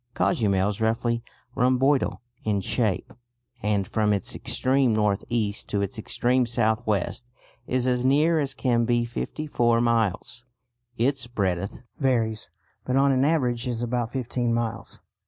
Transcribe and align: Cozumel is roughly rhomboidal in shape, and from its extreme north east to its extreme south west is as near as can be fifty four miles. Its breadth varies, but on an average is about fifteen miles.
Cozumel 0.15 0.67
is 0.69 0.81
roughly 0.81 1.21
rhomboidal 1.55 2.21
in 2.43 2.59
shape, 2.59 3.13
and 3.61 3.87
from 3.87 4.13
its 4.13 4.33
extreme 4.33 4.95
north 4.95 5.23
east 5.29 5.69
to 5.69 5.83
its 5.83 5.99
extreme 5.99 6.47
south 6.47 6.81
west 6.87 7.29
is 7.67 7.85
as 7.85 8.03
near 8.03 8.39
as 8.39 8.55
can 8.55 8.83
be 8.85 9.05
fifty 9.05 9.45
four 9.45 9.79
miles. 9.79 10.43
Its 10.97 11.27
breadth 11.27 11.83
varies, 11.99 12.49
but 12.83 12.95
on 12.95 13.11
an 13.11 13.23
average 13.23 13.67
is 13.67 13.83
about 13.83 14.11
fifteen 14.11 14.51
miles. 14.55 15.01